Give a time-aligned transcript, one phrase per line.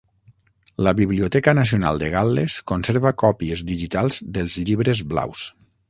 [0.87, 5.47] La Biblioteca Nacional de Gal·les conserva còpies digitals dels llibres blaus.